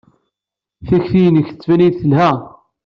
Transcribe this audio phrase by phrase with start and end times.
[0.87, 2.31] Takti-nnek tettban-iyi-d telha.